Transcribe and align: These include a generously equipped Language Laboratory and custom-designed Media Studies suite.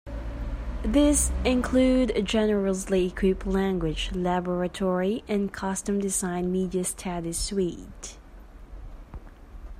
These 0.83 1.31
include 1.45 2.09
a 2.17 2.23
generously 2.23 3.05
equipped 3.05 3.45
Language 3.45 4.09
Laboratory 4.15 5.23
and 5.27 5.53
custom-designed 5.53 6.51
Media 6.51 6.83
Studies 6.85 7.37
suite. 7.37 8.17